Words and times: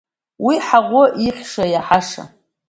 Уи 0.45 0.55
ҳаӷоу 0.67 1.07
ихьша, 1.27 1.65
иаҳаша! 1.73 2.23